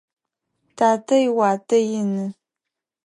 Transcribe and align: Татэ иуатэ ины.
Татэ 0.77 1.15
иуатэ 1.27 1.77
ины. 1.99 2.25